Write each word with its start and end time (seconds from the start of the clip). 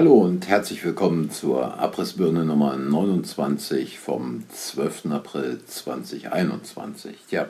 Hallo 0.00 0.14
und 0.14 0.48
herzlich 0.48 0.82
willkommen 0.82 1.30
zur 1.30 1.78
Abrissbirne 1.78 2.46
Nummer 2.46 2.74
29 2.74 3.98
vom 3.98 4.44
12. 4.48 5.10
April 5.10 5.60
2021. 5.66 7.16
Ja, 7.30 7.48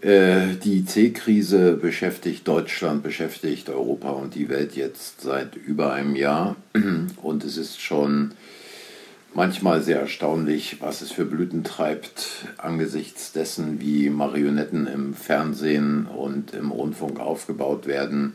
äh, 0.00 0.56
die 0.56 0.84
C-Krise 0.84 1.74
beschäftigt 1.74 2.48
Deutschland, 2.48 3.04
beschäftigt 3.04 3.68
Europa 3.68 4.10
und 4.10 4.34
die 4.34 4.48
Welt 4.48 4.74
jetzt 4.74 5.20
seit 5.20 5.54
über 5.54 5.92
einem 5.92 6.16
Jahr 6.16 6.56
und 7.22 7.44
es 7.44 7.56
ist 7.56 7.80
schon 7.80 8.32
manchmal 9.32 9.84
sehr 9.84 10.00
erstaunlich, 10.00 10.78
was 10.80 11.00
es 11.00 11.12
für 11.12 11.26
Blüten 11.26 11.62
treibt, 11.62 12.48
angesichts 12.58 13.30
dessen, 13.30 13.80
wie 13.80 14.10
Marionetten 14.10 14.88
im 14.88 15.14
Fernsehen 15.14 16.06
und 16.06 16.54
im 16.54 16.72
Rundfunk 16.72 17.20
aufgebaut 17.20 17.86
werden 17.86 18.34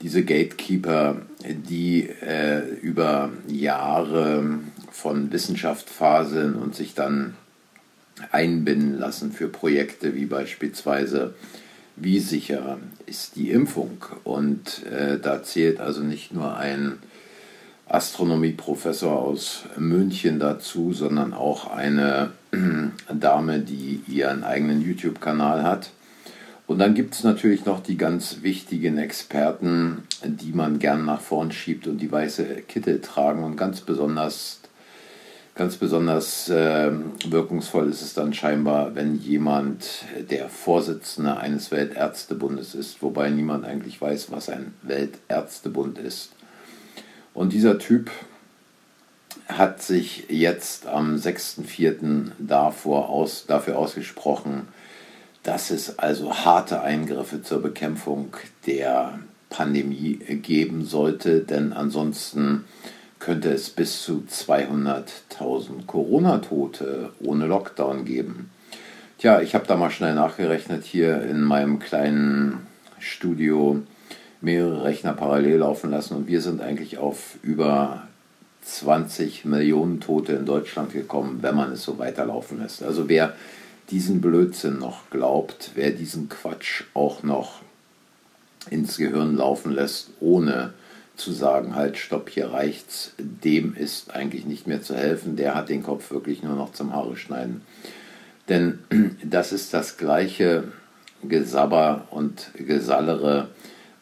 diese 0.00 0.24
Gatekeeper, 0.24 1.22
die 1.44 2.08
äh, 2.08 2.62
über 2.80 3.30
Jahre 3.48 4.60
von 4.90 5.32
Wissenschaft 5.32 5.90
faseln 5.90 6.54
und 6.54 6.74
sich 6.74 6.94
dann 6.94 7.34
einbinden 8.32 8.98
lassen 8.98 9.32
für 9.32 9.48
Projekte 9.48 10.14
wie 10.14 10.26
beispielsweise, 10.26 11.34
wie 11.96 12.20
sicher 12.20 12.78
ist 13.06 13.36
die 13.36 13.50
Impfung. 13.50 14.04
Und 14.24 14.84
äh, 14.86 15.18
da 15.18 15.42
zählt 15.42 15.80
also 15.80 16.02
nicht 16.02 16.32
nur 16.32 16.56
ein 16.56 16.98
Astronomieprofessor 17.88 19.18
aus 19.18 19.64
München 19.76 20.38
dazu, 20.38 20.92
sondern 20.92 21.32
auch 21.32 21.70
eine 21.70 22.32
Dame, 23.12 23.60
die 23.60 24.02
ihren 24.06 24.44
eigenen 24.44 24.80
YouTube-Kanal 24.80 25.64
hat 25.64 25.90
und 26.68 26.80
dann 26.80 26.92
gibt 26.92 27.14
es 27.14 27.24
natürlich 27.24 27.64
noch 27.64 27.82
die 27.82 27.96
ganz 27.96 28.42
wichtigen 28.42 28.98
Experten, 28.98 30.02
die 30.22 30.52
man 30.52 30.78
gern 30.78 31.06
nach 31.06 31.22
vorn 31.22 31.50
schiebt 31.50 31.86
und 31.86 31.96
die 31.96 32.12
weiße 32.12 32.44
Kittel 32.68 33.00
tragen. 33.00 33.42
Und 33.42 33.56
ganz 33.56 33.80
besonders, 33.80 34.60
ganz 35.54 35.78
besonders 35.78 36.50
äh, 36.50 36.90
wirkungsvoll 37.26 37.88
ist 37.88 38.02
es 38.02 38.12
dann 38.12 38.34
scheinbar, 38.34 38.94
wenn 38.94 39.18
jemand 39.18 40.04
der 40.28 40.50
Vorsitzende 40.50 41.38
eines 41.38 41.70
Weltärztebundes 41.70 42.74
ist, 42.74 43.00
wobei 43.00 43.30
niemand 43.30 43.64
eigentlich 43.64 43.98
weiß, 43.98 44.30
was 44.30 44.50
ein 44.50 44.74
Weltärztebund 44.82 45.96
ist. 45.96 46.32
Und 47.32 47.54
dieser 47.54 47.78
Typ 47.78 48.10
hat 49.48 49.80
sich 49.80 50.26
jetzt 50.28 50.86
am 50.86 51.16
6.4. 51.16 52.32
Davor 52.38 53.08
aus, 53.08 53.46
dafür 53.46 53.78
ausgesprochen, 53.78 54.68
dass 55.48 55.70
es 55.70 55.98
also 55.98 56.44
harte 56.44 56.82
Eingriffe 56.82 57.42
zur 57.42 57.62
Bekämpfung 57.62 58.36
der 58.66 59.18
Pandemie 59.48 60.16
geben 60.42 60.84
sollte, 60.84 61.40
denn 61.40 61.72
ansonsten 61.72 62.66
könnte 63.18 63.50
es 63.50 63.70
bis 63.70 64.02
zu 64.02 64.24
200.000 64.30 65.86
Corona-Tote 65.86 67.12
ohne 67.20 67.46
Lockdown 67.46 68.04
geben. 68.04 68.50
Tja, 69.16 69.40
ich 69.40 69.54
habe 69.54 69.66
da 69.66 69.76
mal 69.76 69.90
schnell 69.90 70.14
nachgerechnet 70.14 70.84
hier 70.84 71.22
in 71.22 71.40
meinem 71.40 71.78
kleinen 71.78 72.66
Studio 72.98 73.80
mehrere 74.42 74.84
Rechner 74.84 75.14
parallel 75.14 75.60
laufen 75.60 75.90
lassen 75.90 76.14
und 76.14 76.26
wir 76.26 76.42
sind 76.42 76.60
eigentlich 76.60 76.98
auf 76.98 77.38
über 77.42 78.02
20 78.60 79.46
Millionen 79.46 80.00
Tote 80.00 80.34
in 80.34 80.44
Deutschland 80.44 80.92
gekommen, 80.92 81.38
wenn 81.40 81.54
man 81.54 81.72
es 81.72 81.84
so 81.84 81.98
weiterlaufen 81.98 82.60
lässt. 82.60 82.82
Also 82.82 83.08
wer 83.08 83.32
diesen 83.90 84.20
Blödsinn 84.20 84.78
noch 84.78 85.10
glaubt, 85.10 85.72
wer 85.74 85.90
diesen 85.90 86.28
Quatsch 86.28 86.84
auch 86.94 87.22
noch 87.22 87.62
ins 88.70 88.98
Gehirn 88.98 89.36
laufen 89.36 89.72
lässt, 89.72 90.10
ohne 90.20 90.74
zu 91.16 91.32
sagen, 91.32 91.74
halt, 91.74 91.98
stopp, 91.98 92.28
hier 92.30 92.52
reicht's, 92.52 93.12
dem 93.18 93.74
ist 93.74 94.14
eigentlich 94.14 94.44
nicht 94.46 94.66
mehr 94.66 94.82
zu 94.82 94.94
helfen, 94.94 95.36
der 95.36 95.54
hat 95.54 95.68
den 95.68 95.82
Kopf 95.82 96.10
wirklich 96.10 96.42
nur 96.42 96.54
noch 96.54 96.72
zum 96.72 96.92
Haare 96.92 97.16
schneiden. 97.16 97.62
Denn 98.48 98.78
das 99.24 99.52
ist 99.52 99.74
das 99.74 99.96
gleiche 99.96 100.64
Gesabber 101.22 102.06
und 102.10 102.50
Gesallere, 102.54 103.48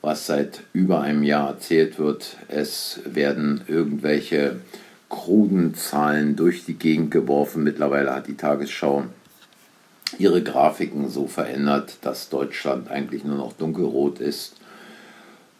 was 0.03 0.27
seit 0.27 0.61
über 0.73 1.01
einem 1.01 1.23
Jahr 1.23 1.49
erzählt 1.49 1.99
wird. 1.99 2.37
Es 2.49 3.01
werden 3.07 3.63
irgendwelche 3.67 4.61
kruden 5.09 5.75
Zahlen 5.75 6.37
durch 6.37 6.65
die 6.65 6.75
Gegend 6.75 7.11
geworfen. 7.11 7.65
Mittlerweile 7.65 8.15
hat 8.15 8.27
die 8.27 8.37
Tagesschau 8.37 9.05
ihre 10.19 10.43
Grafiken 10.43 11.09
so 11.09 11.27
verändert, 11.27 11.97
dass 12.03 12.29
Deutschland 12.29 12.91
eigentlich 12.91 13.25
nur 13.25 13.37
noch 13.37 13.53
dunkelrot 13.53 14.21
ist. 14.21 14.57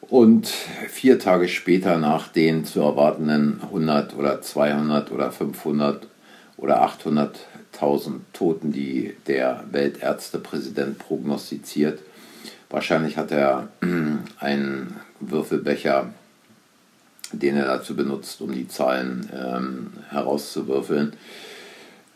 Und 0.09 0.47
vier 0.89 1.19
Tage 1.19 1.49
später 1.49 1.99
nach 1.99 2.29
den 2.29 2.65
zu 2.65 2.81
erwartenden 2.81 3.61
100 3.63 4.15
oder 4.17 4.41
200 4.41 5.11
oder 5.11 5.33
500 5.33 6.07
oder 6.57 6.87
800.000 6.87 8.21
Toten, 8.33 8.73
die 8.73 9.17
der 9.27 9.65
Weltärztepräsident 9.73 10.99
prognostiziert, 10.99 12.01
wahrscheinlich 12.71 13.17
hat 13.17 13.33
er 13.33 13.69
einen 14.39 14.97
Würfelbecher, 15.21 16.11
den 17.33 17.57
er 17.57 17.67
dazu 17.67 17.97
benutzt, 17.97 18.41
um 18.41 18.53
die 18.53 18.69
Zahlen 18.69 19.29
ähm, 19.35 19.93
herauszuwürfeln, 20.11 21.15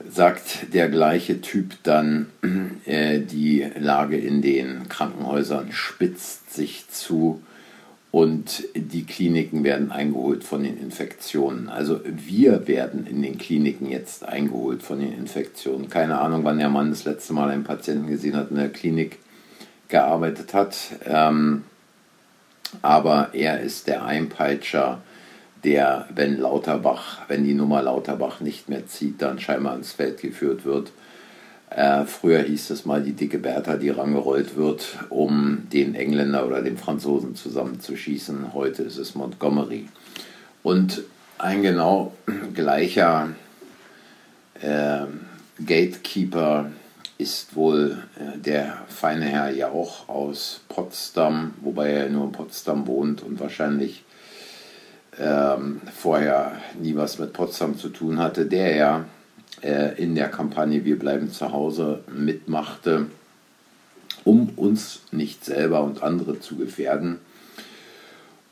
sagt 0.09 0.73
der 0.73 0.89
gleiche 0.89 1.41
Typ 1.41 1.75
dann, 1.83 2.27
äh, 2.85 3.21
die 3.21 3.67
Lage 3.79 4.17
in 4.17 4.43
den 4.43 4.89
Krankenhäusern 4.89 5.73
spitzt 5.73 6.53
sich 6.53 6.89
zu 6.89 7.43
und 8.11 8.65
die 8.75 9.05
Kliniken 9.05 9.63
werden 9.63 9.93
eingeholt 9.93 10.43
von 10.43 10.65
den 10.65 10.79
Infektionen. 10.79 11.69
Also 11.69 12.01
wir 12.05 12.67
werden 12.67 13.07
in 13.07 13.23
den 13.23 13.39
Kliniken 13.39 13.89
jetzt 13.89 14.25
eingeholt 14.25 14.83
von 14.83 14.99
den 14.99 15.13
Infektionen. 15.13 15.89
Keine 15.89 16.19
Ahnung, 16.19 16.43
wann 16.43 16.59
der 16.59 16.71
Mann 16.71 16.91
das 16.91 17.05
letzte 17.05 17.33
Mal 17.35 17.51
einen 17.51 17.63
Patienten 17.63 18.09
gesehen 18.09 18.37
hat, 18.37 18.51
in 18.51 18.57
der 18.57 18.71
Klinik 18.71 19.19
gearbeitet 19.89 20.55
hat. 20.55 20.77
Ähm, 21.05 21.63
aber 22.83 23.31
er 23.33 23.61
ist 23.61 23.87
der 23.87 24.05
Einpeitscher 24.05 25.03
der, 25.65 26.07
wenn 26.15 26.39
Lauterbach, 26.39 27.19
wenn 27.29 27.45
die 27.45 27.55
Nummer 27.55 27.83
Lauterbach 27.83 28.41
nicht 28.41 28.69
mehr 28.69 28.87
zieht, 28.87 29.21
dann 29.23 29.39
scheinbar 29.39 29.77
ins 29.77 29.93
Feld 29.93 30.21
geführt 30.21 30.65
wird. 30.65 30.93
Äh, 31.71 32.05
früher 32.05 32.43
hieß 32.43 32.71
es 32.71 32.85
mal 32.85 33.03
die 33.03 33.13
dicke 33.13 33.39
Bertha, 33.39 33.77
die 33.77 33.91
rangerollt 33.91 34.57
wird, 34.57 34.99
um 35.09 35.69
den 35.73 35.95
Engländer 35.95 36.47
oder 36.47 36.63
den 36.63 36.77
Franzosen 36.77 37.37
zusammenzuschießen. 37.37 38.53
Heute 38.55 38.83
ist 38.83 38.97
es 38.97 39.15
Montgomery. 39.15 39.89
Und 40.63 41.03
ein 41.39 41.63
genau 41.63 42.13
gleicher 42.55 43.29
äh, 44.61 45.05
Gatekeeper 45.65 46.71
ist 47.19 47.55
wohl 47.55 47.99
äh, 48.19 48.39
der 48.39 48.79
feine 48.89 49.27
Herr 49.27 49.51
Jauch 49.51 50.09
aus 50.09 50.63
Potsdam, 50.69 51.55
wobei 51.61 51.91
er 51.91 52.09
nur 52.09 52.25
in 52.25 52.33
Potsdam 52.33 52.87
wohnt 52.87 53.23
und 53.23 53.39
wahrscheinlich 53.39 54.05
ähm, 55.19 55.81
vorher 55.95 56.53
nie 56.81 56.95
was 56.97 57.19
mit 57.19 57.33
Potsdam 57.33 57.79
zu 57.79 57.89
tun 57.89 58.19
hatte, 58.19 58.47
der 58.47 58.77
ja 58.77 59.05
äh, 59.63 60.01
in 60.01 60.15
der 60.15 60.29
Kampagne 60.29 60.85
Wir 60.85 60.99
bleiben 60.99 61.31
zu 61.31 61.53
Hause 61.53 62.01
mitmachte, 62.13 63.07
um 64.25 64.51
uns 64.57 65.03
nicht 65.11 65.45
selber 65.45 65.83
und 65.83 66.03
andere 66.03 66.41
zu 66.41 66.57
gefährden. 66.57 67.19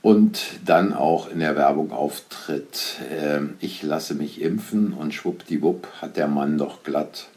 Und 0.01 0.41
dann 0.65 0.93
auch 0.93 1.29
in 1.29 1.41
der 1.41 1.57
Werbung 1.57 1.93
auftritt, 1.93 2.97
äh, 3.11 3.41
ich 3.61 3.83
lasse 3.83 4.15
mich 4.15 4.41
impfen 4.41 4.93
und 4.93 5.13
schwuppdiwupp 5.13 5.89
hat 6.01 6.17
der 6.17 6.29
Mann 6.29 6.59
doch 6.59 6.83
glatt 6.83 7.29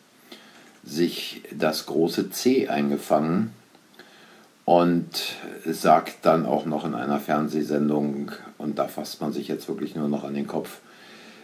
sich 0.84 1.44
das 1.52 1.86
große 1.86 2.32
C 2.32 2.68
eingefangen 2.68 3.52
und 4.66 5.36
sagt 5.66 6.18
dann 6.24 6.46
auch 6.46 6.66
noch 6.66 6.86
in 6.86 6.94
einer 6.96 7.20
Fernsehsendung, 7.20 8.32
und 8.58 8.80
da 8.80 8.88
fasst 8.88 9.22
man 9.22 9.34
sich 9.34 9.48
jetzt 9.48 9.68
wirklich 9.68 9.96
nur 9.96 10.08
noch 10.08 10.24
an 10.24 10.34
den 10.34 10.48
Kopf, 10.48 10.80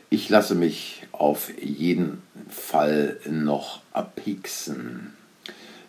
ich 0.10 0.30
lasse 0.30 0.56
mich 0.56 1.06
auf 1.12 1.52
jeden 1.62 2.22
Fall 2.50 3.18
noch 3.30 3.81
abpixen. 3.92 5.14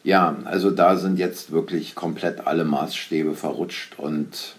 Ja, 0.03 0.37
also 0.45 0.71
da 0.71 0.97
sind 0.97 1.19
jetzt 1.19 1.53
wirklich 1.53 1.95
komplett 1.95 2.47
alle 2.47 2.65
Maßstäbe 2.65 3.35
verrutscht 3.35 3.99
und 3.99 4.57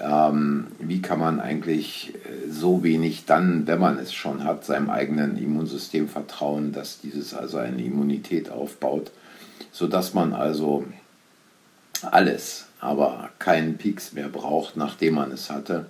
ähm, 0.00 0.68
wie 0.78 1.02
kann 1.02 1.18
man 1.18 1.40
eigentlich 1.40 2.14
äh, 2.14 2.50
so 2.50 2.82
wenig 2.82 3.24
dann, 3.26 3.66
wenn 3.66 3.78
man 3.78 3.98
es 3.98 4.14
schon 4.14 4.44
hat, 4.44 4.64
seinem 4.64 4.88
eigenen 4.88 5.36
Immunsystem 5.36 6.08
vertrauen, 6.08 6.72
dass 6.72 7.00
dieses 7.00 7.34
also 7.34 7.58
eine 7.58 7.82
Immunität 7.82 8.50
aufbaut, 8.50 9.10
sodass 9.70 10.14
man 10.14 10.32
also 10.32 10.84
alles, 12.04 12.66
aber 12.80 13.30
keinen 13.38 13.78
Peaks 13.78 14.12
mehr 14.12 14.28
braucht, 14.28 14.76
nachdem 14.76 15.14
man 15.14 15.32
es 15.32 15.50
hatte. 15.50 15.86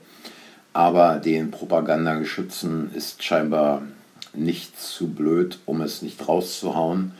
Aber 0.72 1.16
den 1.16 1.50
Propagandageschützen 1.50 2.92
ist 2.94 3.22
scheinbar 3.22 3.82
nicht 4.34 4.80
zu 4.80 5.08
blöd, 5.08 5.58
um 5.66 5.80
es 5.80 6.02
nicht 6.02 6.26
rauszuhauen. 6.26 7.12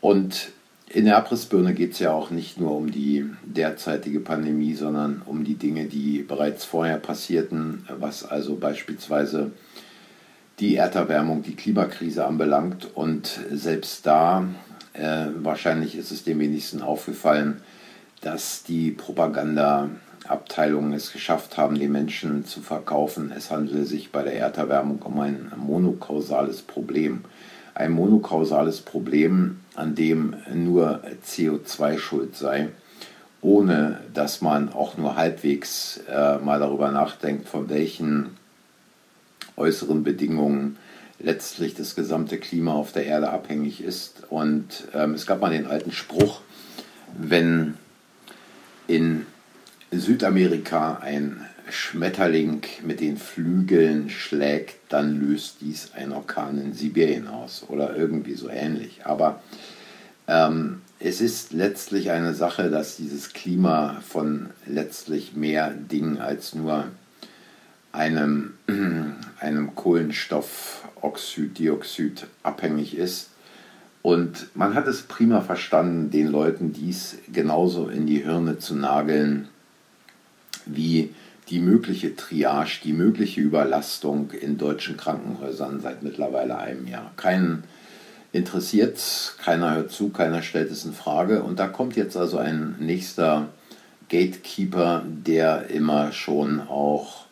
Und 0.00 0.50
in 0.88 1.04
der 1.04 1.16
Abrissbirne 1.16 1.72
geht 1.72 1.92
es 1.92 2.00
ja 2.00 2.12
auch 2.12 2.30
nicht 2.30 2.58
nur 2.58 2.76
um 2.76 2.90
die 2.90 3.24
derzeitige 3.44 4.20
Pandemie, 4.20 4.74
sondern 4.74 5.22
um 5.24 5.44
die 5.44 5.54
Dinge, 5.54 5.86
die 5.86 6.22
bereits 6.22 6.64
vorher 6.64 6.98
passierten, 6.98 7.86
was 7.98 8.24
also 8.24 8.56
beispielsweise 8.56 9.52
die 10.58 10.76
Erderwärmung, 10.76 11.42
die 11.42 11.56
Klimakrise 11.56 12.26
anbelangt. 12.26 12.88
Und 12.94 13.40
selbst 13.52 14.04
da, 14.04 14.48
äh, 14.92 15.26
wahrscheinlich 15.36 15.96
ist 15.96 16.10
es 16.10 16.24
dem 16.24 16.40
wenigsten 16.40 16.82
aufgefallen, 16.82 17.62
dass 18.20 18.62
die 18.62 18.90
Propagandaabteilungen 18.90 20.92
es 20.92 21.12
geschafft 21.12 21.56
haben, 21.56 21.78
den 21.78 21.92
Menschen 21.92 22.44
zu 22.44 22.60
verkaufen, 22.60 23.32
es 23.36 23.50
handele 23.50 23.84
sich 23.84 24.12
bei 24.12 24.22
der 24.22 24.34
Erderwärmung 24.34 25.00
um 25.02 25.18
ein 25.20 25.52
monokausales 25.56 26.62
Problem 26.62 27.24
ein 27.80 27.92
monokausales 27.92 28.80
Problem, 28.80 29.60
an 29.74 29.94
dem 29.94 30.36
nur 30.52 31.02
CO2 31.26 31.98
schuld 31.98 32.36
sei, 32.36 32.68
ohne 33.40 34.00
dass 34.12 34.42
man 34.42 34.72
auch 34.72 34.98
nur 34.98 35.16
halbwegs 35.16 36.00
äh, 36.08 36.36
mal 36.38 36.60
darüber 36.60 36.90
nachdenkt, 36.90 37.48
von 37.48 37.70
welchen 37.70 38.36
äußeren 39.56 40.04
Bedingungen 40.04 40.76
letztlich 41.18 41.74
das 41.74 41.94
gesamte 41.94 42.38
Klima 42.38 42.74
auf 42.74 42.92
der 42.92 43.06
Erde 43.06 43.30
abhängig 43.30 43.82
ist. 43.82 44.24
Und 44.28 44.84
ähm, 44.94 45.14
es 45.14 45.26
gab 45.26 45.40
mal 45.40 45.50
den 45.50 45.66
alten 45.66 45.92
Spruch, 45.92 46.42
wenn 47.18 47.74
in 48.90 49.26
Südamerika 49.92 50.98
ein 51.00 51.46
Schmetterling 51.70 52.62
mit 52.82 53.00
den 53.00 53.16
Flügeln 53.16 54.10
schlägt, 54.10 54.76
dann 54.88 55.20
löst 55.20 55.58
dies 55.60 55.92
ein 55.94 56.10
Orkan 56.12 56.60
in 56.60 56.74
Sibirien 56.74 57.28
aus 57.28 57.64
oder 57.68 57.96
irgendwie 57.96 58.34
so 58.34 58.48
ähnlich. 58.48 59.02
Aber 59.04 59.40
ähm, 60.26 60.82
es 60.98 61.20
ist 61.20 61.52
letztlich 61.52 62.10
eine 62.10 62.34
Sache, 62.34 62.68
dass 62.70 62.96
dieses 62.96 63.32
Klima 63.32 64.02
von 64.06 64.50
letztlich 64.66 65.34
mehr 65.34 65.70
Dingen 65.70 66.18
als 66.18 66.56
nur 66.56 66.88
einem, 67.92 68.54
einem 69.38 69.76
Kohlenstoffoxid, 69.76 72.26
abhängig 72.42 72.96
ist. 72.96 73.28
Und 74.02 74.54
man 74.56 74.74
hat 74.74 74.86
es 74.86 75.02
prima 75.02 75.40
verstanden, 75.42 76.10
den 76.10 76.28
Leuten 76.28 76.72
dies 76.72 77.18
genauso 77.32 77.88
in 77.88 78.06
die 78.06 78.22
Hirne 78.22 78.58
zu 78.58 78.74
nageln, 78.74 79.48
wie 80.64 81.14
die 81.50 81.60
mögliche 81.60 82.16
Triage, 82.16 82.80
die 82.84 82.92
mögliche 82.92 83.40
Überlastung 83.40 84.30
in 84.30 84.56
deutschen 84.56 84.96
Krankenhäusern 84.96 85.80
seit 85.80 86.02
mittlerweile 86.02 86.58
einem 86.58 86.86
Jahr. 86.86 87.12
Keinen 87.16 87.64
interessiert, 88.32 89.34
keiner 89.42 89.74
hört 89.74 89.90
zu, 89.90 90.10
keiner 90.10 90.42
stellt 90.42 90.70
es 90.70 90.84
in 90.84 90.92
Frage. 90.92 91.42
Und 91.42 91.58
da 91.58 91.66
kommt 91.66 91.96
jetzt 91.96 92.16
also 92.16 92.38
ein 92.38 92.76
nächster 92.78 93.48
Gatekeeper, 94.08 95.02
der 95.06 95.68
immer 95.70 96.12
schon 96.12 96.60
auch 96.60 97.26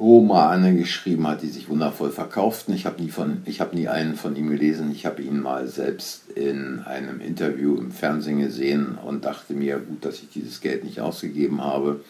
Romane 0.00 0.74
geschrieben 0.74 1.26
hat, 1.28 1.42
die 1.42 1.48
sich 1.48 1.68
wundervoll 1.68 2.10
verkauften. 2.10 2.74
Ich 2.74 2.86
habe 2.86 3.02
nie, 3.02 3.10
hab 3.10 3.74
nie 3.74 3.86
einen 3.86 4.16
von 4.16 4.34
ihm 4.34 4.48
gelesen. 4.48 4.90
Ich 4.92 5.04
habe 5.04 5.20
ihn 5.20 5.40
mal 5.40 5.68
selbst 5.68 6.30
in 6.30 6.80
einem 6.80 7.20
Interview 7.20 7.76
im 7.76 7.92
Fernsehen 7.92 8.40
gesehen 8.40 8.96
und 9.04 9.26
dachte 9.26 9.52
mir, 9.52 9.78
gut, 9.78 10.06
dass 10.06 10.22
ich 10.22 10.30
dieses 10.30 10.62
Geld 10.62 10.84
nicht 10.84 11.00
ausgegeben 11.00 11.62
habe. 11.62 12.00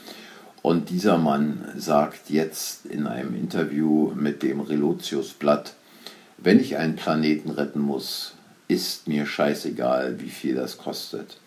Und 0.62 0.90
dieser 0.90 1.18
Mann 1.18 1.64
sagt 1.76 2.30
jetzt 2.30 2.86
in 2.86 3.08
einem 3.08 3.34
Interview 3.34 4.12
mit 4.14 4.44
dem 4.44 4.60
Relotius-Blatt, 4.60 5.74
wenn 6.38 6.60
ich 6.60 6.76
einen 6.76 6.94
Planeten 6.94 7.50
retten 7.50 7.80
muss, 7.80 8.34
ist 8.68 9.08
mir 9.08 9.26
scheißegal, 9.26 10.20
wie 10.20 10.30
viel 10.30 10.54
das 10.54 10.78
kostet. 10.78 11.39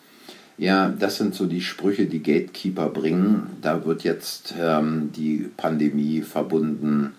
Ja, 0.57 0.89
das 0.89 1.17
sind 1.17 1.33
so 1.33 1.47
die 1.47 1.61
Sprüche, 1.61 2.05
die 2.05 2.21
Gatekeeper 2.21 2.89
bringen. 2.89 3.57
Da 3.61 3.85
wird 3.85 4.03
jetzt 4.03 4.53
ähm, 4.59 5.11
die 5.15 5.49
Pandemie 5.57 6.21
verbunden 6.21 7.13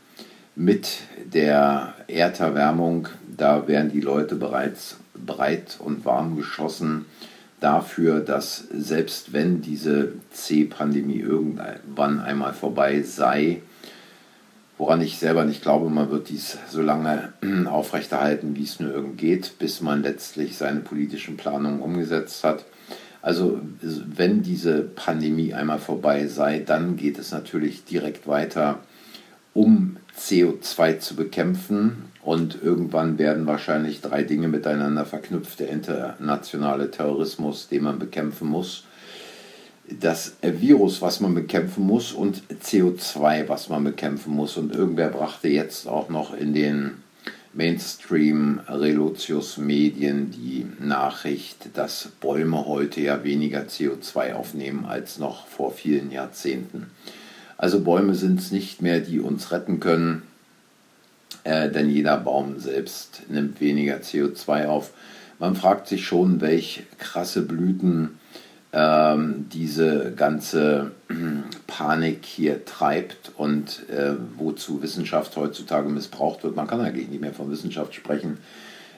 mit 0.54 1.00
der 1.32 1.94
Erderwärmung. 2.06 3.08
Da 3.36 3.66
werden 3.66 3.90
die 3.90 4.00
Leute 4.00 4.36
bereits 4.36 4.98
breit 5.14 5.78
und 5.80 6.04
warm 6.04 6.36
geschossen 6.36 7.06
dafür, 7.58 8.20
dass 8.20 8.58
selbst 8.72 9.32
wenn 9.32 9.62
diese 9.62 10.12
C-Pandemie 10.30 11.20
irgendwann 11.20 12.20
einmal 12.20 12.52
vorbei 12.52 13.02
sei, 13.02 13.62
woran 14.76 15.00
ich 15.00 15.18
selber 15.18 15.44
nicht 15.44 15.62
glaube, 15.62 15.88
man 15.88 16.10
wird 16.10 16.28
dies 16.28 16.58
so 16.70 16.82
lange 16.82 17.32
aufrechterhalten, 17.66 18.54
wie 18.54 18.64
es 18.64 18.80
nur 18.80 18.92
irgend 18.92 19.18
geht, 19.18 19.58
bis 19.58 19.80
man 19.80 20.02
letztlich 20.02 20.56
seine 20.56 20.80
politischen 20.80 21.36
Planungen 21.36 21.80
umgesetzt 21.80 22.44
hat. 22.44 22.64
Also 23.24 23.58
wenn 23.80 24.42
diese 24.42 24.82
Pandemie 24.82 25.54
einmal 25.54 25.78
vorbei 25.78 26.26
sei, 26.26 26.58
dann 26.58 26.96
geht 26.96 27.18
es 27.18 27.32
natürlich 27.32 27.86
direkt 27.86 28.28
weiter, 28.28 28.80
um 29.54 29.96
CO2 30.20 30.98
zu 30.98 31.16
bekämpfen 31.16 32.10
und 32.22 32.62
irgendwann 32.62 33.16
werden 33.16 33.46
wahrscheinlich 33.46 34.02
drei 34.02 34.24
Dinge 34.24 34.48
miteinander 34.48 35.06
verknüpft. 35.06 35.58
Der 35.60 35.70
internationale 35.70 36.90
Terrorismus, 36.90 37.68
den 37.68 37.84
man 37.84 37.98
bekämpfen 37.98 38.46
muss, 38.46 38.84
das 39.88 40.36
Virus, 40.42 41.00
was 41.00 41.20
man 41.20 41.32
bekämpfen 41.32 41.84
muss 41.84 42.12
und 42.12 42.42
CO2, 42.62 43.48
was 43.48 43.70
man 43.70 43.84
bekämpfen 43.84 44.34
muss. 44.34 44.58
Und 44.58 44.74
irgendwer 44.74 45.08
brachte 45.08 45.48
jetzt 45.48 45.88
auch 45.88 46.10
noch 46.10 46.36
in 46.36 46.52
den 46.52 47.03
Mainstream 47.54 48.60
Relotius 48.68 49.58
Medien 49.58 50.30
die 50.30 50.66
Nachricht, 50.80 51.76
dass 51.76 52.08
Bäume 52.20 52.66
heute 52.66 53.00
ja 53.00 53.22
weniger 53.24 53.62
CO2 53.62 54.34
aufnehmen 54.34 54.84
als 54.86 55.18
noch 55.18 55.46
vor 55.46 55.72
vielen 55.72 56.10
Jahrzehnten. 56.10 56.86
Also 57.56 57.80
Bäume 57.80 58.14
sind 58.14 58.40
es 58.40 58.50
nicht 58.50 58.82
mehr, 58.82 59.00
die 59.00 59.20
uns 59.20 59.52
retten 59.52 59.80
können 59.80 60.22
äh, 61.44 61.70
denn 61.70 61.90
jeder 61.90 62.16
Baum 62.16 62.58
selbst 62.58 63.22
nimmt 63.28 63.60
weniger 63.60 63.98
CO2 63.98 64.66
auf. 64.66 64.92
Man 65.38 65.54
fragt 65.54 65.86
sich 65.86 66.06
schon, 66.06 66.40
welche 66.40 66.82
krasse 66.98 67.42
Blüten 67.42 68.18
ähm, 68.76 69.46
diese 69.52 70.12
ganze 70.16 70.90
äh, 71.08 71.14
Panik 71.68 72.24
hier 72.24 72.64
treibt 72.64 73.30
und 73.36 73.88
äh, 73.88 74.14
wozu 74.36 74.82
Wissenschaft 74.82 75.36
heutzutage 75.36 75.88
missbraucht 75.88 76.42
wird. 76.42 76.56
Man 76.56 76.66
kann 76.66 76.80
eigentlich 76.80 77.08
nicht 77.08 77.20
mehr 77.20 77.32
von 77.32 77.50
Wissenschaft 77.52 77.94
sprechen. 77.94 78.38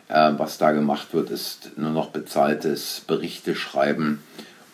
Äh, 0.08 0.32
was 0.38 0.56
da 0.56 0.72
gemacht 0.72 1.08
wird, 1.12 1.30
ist 1.30 1.72
nur 1.76 1.90
noch 1.90 2.08
bezahltes 2.08 3.02
Berichte 3.06 3.54
schreiben 3.54 4.22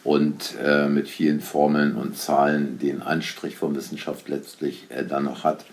und 0.04 0.54
äh, 0.62 0.88
mit 0.88 1.08
vielen 1.08 1.40
Formeln 1.40 1.96
und 1.96 2.16
Zahlen 2.16 2.78
den 2.78 3.02
Anstrich 3.02 3.56
von 3.56 3.74
Wissenschaft 3.74 4.28
letztlich 4.28 4.86
äh, 4.90 5.04
dann 5.04 5.24
noch 5.24 5.42
hat. 5.42 5.64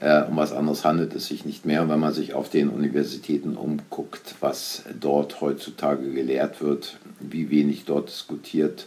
Äh, 0.00 0.24
um 0.24 0.36
was 0.36 0.52
anderes 0.52 0.84
handelt 0.84 1.14
es 1.14 1.26
sich 1.26 1.44
nicht 1.44 1.66
mehr. 1.66 1.82
Und 1.82 1.88
wenn 1.88 1.98
man 1.98 2.12
sich 2.12 2.34
auf 2.34 2.48
den 2.48 2.68
Universitäten 2.68 3.56
umguckt, 3.56 4.36
was 4.40 4.84
dort 4.98 5.40
heutzutage 5.40 6.12
gelehrt 6.12 6.62
wird, 6.62 6.98
wie 7.20 7.50
wenig 7.50 7.84
dort 7.84 8.08
diskutiert 8.08 8.86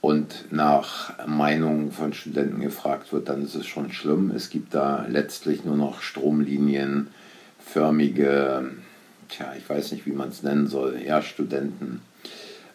und 0.00 0.46
nach 0.50 1.26
Meinungen 1.26 1.92
von 1.92 2.12
Studenten 2.12 2.60
gefragt 2.60 3.12
wird, 3.12 3.28
dann 3.28 3.42
ist 3.42 3.54
es 3.54 3.66
schon 3.66 3.92
schlimm. 3.92 4.32
Es 4.34 4.50
gibt 4.50 4.74
da 4.74 5.06
letztlich 5.08 5.64
nur 5.64 5.76
noch 5.76 6.00
stromlinienförmige, 6.00 8.70
tja, 9.28 9.54
ich 9.56 9.68
weiß 9.68 9.92
nicht, 9.92 10.06
wie 10.06 10.12
man 10.12 10.30
es 10.30 10.42
nennen 10.42 10.66
soll, 10.66 11.00
ja, 11.04 11.22
Studenten, 11.22 12.00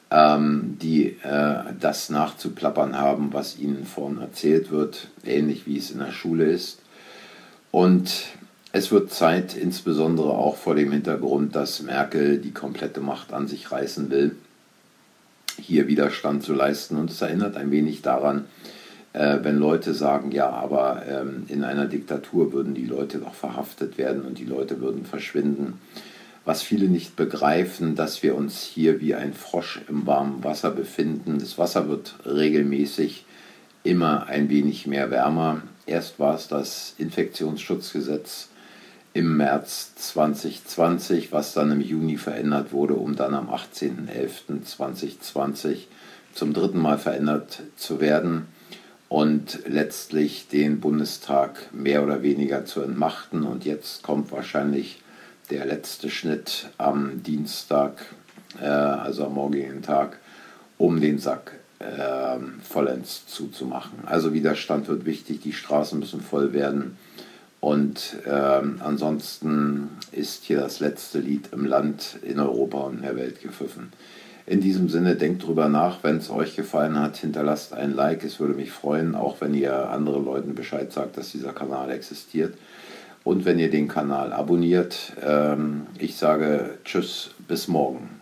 ähm, 0.10 0.77
die 0.81 1.17
äh, 1.24 1.74
das 1.79 2.10
nachzuplappern 2.10 2.98
haben, 2.98 3.34
was 3.34 3.60
ihnen 3.60 3.86
vorn 3.86 4.20
erzählt 4.20 4.72
wird, 4.72 5.10
ähnlich 5.25 5.67
wie 5.67 5.77
es 5.77 5.91
in 5.91 6.00
der 6.00 6.12
Schule 6.12 6.46
ist. 6.46 6.80
Und 7.71 8.25
es 8.73 8.91
wird 8.91 9.11
Zeit, 9.11 9.55
insbesondere 9.55 10.29
auch 10.29 10.55
vor 10.55 10.75
dem 10.75 10.91
Hintergrund, 10.91 11.55
dass 11.55 11.81
Merkel 11.81 12.37
die 12.37 12.53
komplette 12.53 13.01
Macht 13.01 13.33
an 13.33 13.47
sich 13.47 13.71
reißen 13.71 14.09
will, 14.09 14.35
hier 15.59 15.87
Widerstand 15.87 16.43
zu 16.43 16.53
leisten. 16.53 16.95
Und 16.97 17.09
es 17.09 17.21
erinnert 17.21 17.57
ein 17.57 17.71
wenig 17.71 18.01
daran, 18.01 18.45
äh, 19.13 19.39
wenn 19.41 19.57
Leute 19.57 19.93
sagen, 19.93 20.31
ja, 20.31 20.49
aber 20.49 21.03
ähm, 21.07 21.45
in 21.47 21.63
einer 21.63 21.85
Diktatur 21.85 22.53
würden 22.53 22.73
die 22.73 22.85
Leute 22.85 23.19
doch 23.19 23.33
verhaftet 23.33 23.97
werden 23.97 24.21
und 24.23 24.37
die 24.37 24.45
Leute 24.45 24.79
würden 24.79 25.05
verschwinden. 25.05 25.79
Was 26.43 26.63
viele 26.63 26.87
nicht 26.87 27.15
begreifen, 27.15 27.95
dass 27.95 28.23
wir 28.23 28.35
uns 28.35 28.63
hier 28.63 28.99
wie 28.99 29.13
ein 29.15 29.33
Frosch 29.33 29.81
im 29.87 30.07
warmen 30.07 30.43
Wasser 30.43 30.71
befinden. 30.71 31.37
Das 31.39 31.57
Wasser 31.57 31.87
wird 31.87 32.15
regelmäßig 32.25 33.25
immer 33.83 34.27
ein 34.27 34.49
wenig 34.49 34.87
mehr 34.87 35.11
wärmer. 35.11 35.61
Erst 35.85 36.19
war 36.19 36.35
es 36.35 36.47
das 36.47 36.95
Infektionsschutzgesetz 36.97 38.50
im 39.13 39.35
März 39.35 39.95
2020, 39.95 41.31
was 41.31 41.53
dann 41.53 41.71
im 41.71 41.81
Juni 41.81 42.17
verändert 42.17 42.71
wurde, 42.71 42.93
um 42.93 43.15
dann 43.15 43.33
am 43.33 43.50
18.11.2020 43.50 45.88
zum 46.33 46.53
dritten 46.53 46.79
Mal 46.79 46.97
verändert 46.97 47.63
zu 47.75 48.00
werden 48.00 48.47
und 49.09 49.63
letztlich 49.67 50.47
den 50.47 50.79
Bundestag 50.79 51.67
mehr 51.73 52.03
oder 52.03 52.23
weniger 52.23 52.63
zu 52.63 52.81
entmachten. 52.81 53.43
Und 53.43 53.65
jetzt 53.65 54.03
kommt 54.03 54.31
wahrscheinlich 54.31 55.01
der 55.50 55.65
letzte 55.65 56.09
Schnitt 56.09 56.69
am 56.77 57.21
Dienstag, 57.21 58.05
äh, 58.61 58.65
also 58.65 59.25
am 59.25 59.33
morgigen 59.33 59.81
Tag, 59.81 60.19
um 60.77 61.01
den 61.01 61.17
Sack 61.17 61.59
äh, 61.81 62.63
vollends 62.63 63.25
zuzumachen. 63.27 64.00
Also 64.05 64.33
Widerstand 64.33 64.88
wird 64.88 65.05
wichtig, 65.05 65.41
die 65.41 65.53
Straßen 65.53 66.00
müssen 66.00 66.21
voll 66.21 66.53
werden. 66.53 66.97
Und 67.59 68.17
ähm, 68.25 68.81
ansonsten 68.83 69.89
ist 70.11 70.45
hier 70.45 70.59
das 70.59 70.79
letzte 70.79 71.19
Lied 71.19 71.50
im 71.51 71.65
Land, 71.65 72.17
in 72.23 72.39
Europa 72.39 72.79
und 72.79 72.97
in 72.97 73.01
der 73.03 73.15
Welt 73.15 73.41
gepfiffen. 73.41 73.91
In 74.47 74.61
diesem 74.61 74.89
Sinne, 74.89 75.15
denkt 75.15 75.45
drüber 75.45 75.69
nach, 75.69 76.03
wenn 76.03 76.17
es 76.17 76.31
euch 76.31 76.55
gefallen 76.55 77.00
hat, 77.00 77.17
hinterlasst 77.17 77.73
ein 77.73 77.93
Like. 77.93 78.23
Es 78.23 78.39
würde 78.39 78.55
mich 78.55 78.71
freuen, 78.71 79.15
auch 79.15 79.39
wenn 79.41 79.53
ihr 79.53 79.89
anderen 79.89 80.25
Leuten 80.25 80.55
Bescheid 80.55 80.91
sagt, 80.91 81.17
dass 81.17 81.31
dieser 81.31 81.53
Kanal 81.53 81.91
existiert. 81.91 82.55
Und 83.23 83.45
wenn 83.45 83.59
ihr 83.59 83.69
den 83.69 83.88
Kanal 83.88 84.33
abonniert, 84.33 85.13
ähm, 85.23 85.85
ich 86.00 86.17
sage 86.17 86.79
Tschüss, 86.83 87.31
bis 87.47 87.67
morgen. 87.67 88.20